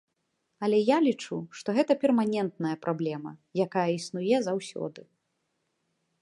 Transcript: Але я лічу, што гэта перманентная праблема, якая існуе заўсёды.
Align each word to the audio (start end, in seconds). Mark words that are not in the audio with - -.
Але 0.67 0.77
я 0.79 0.95
лічу, 1.07 1.37
што 1.59 1.75
гэта 1.79 1.97
перманентная 2.03 2.71
праблема, 2.87 3.35
якая 3.67 3.85
існуе 3.99 4.35
заўсёды. 4.49 5.01